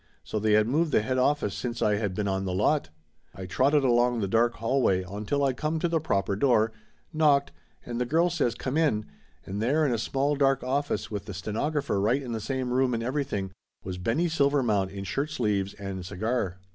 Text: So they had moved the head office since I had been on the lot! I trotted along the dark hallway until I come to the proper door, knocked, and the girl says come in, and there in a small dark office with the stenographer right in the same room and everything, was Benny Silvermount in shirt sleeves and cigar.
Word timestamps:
So 0.23 0.39
they 0.39 0.53
had 0.53 0.65
moved 0.67 0.91
the 0.91 1.03
head 1.03 1.19
office 1.19 1.53
since 1.53 1.79
I 1.79 1.97
had 1.97 2.15
been 2.15 2.27
on 2.27 2.43
the 2.43 2.55
lot! 2.55 2.89
I 3.35 3.45
trotted 3.45 3.83
along 3.83 4.19
the 4.19 4.27
dark 4.27 4.55
hallway 4.55 5.03
until 5.03 5.43
I 5.43 5.53
come 5.53 5.77
to 5.77 5.87
the 5.87 5.99
proper 5.99 6.35
door, 6.35 6.71
knocked, 7.13 7.51
and 7.85 8.01
the 8.01 8.05
girl 8.07 8.31
says 8.31 8.55
come 8.55 8.77
in, 8.77 9.05
and 9.45 9.61
there 9.61 9.85
in 9.85 9.93
a 9.93 9.99
small 9.99 10.35
dark 10.35 10.63
office 10.63 11.11
with 11.11 11.25
the 11.25 11.35
stenographer 11.35 12.01
right 12.01 12.23
in 12.23 12.31
the 12.31 12.39
same 12.41 12.73
room 12.73 12.95
and 12.95 13.03
everything, 13.03 13.51
was 13.83 13.99
Benny 13.99 14.25
Silvermount 14.27 14.89
in 14.89 15.03
shirt 15.03 15.29
sleeves 15.29 15.75
and 15.75 16.03
cigar. 16.03 16.57